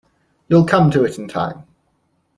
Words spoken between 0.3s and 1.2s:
You’ll come to it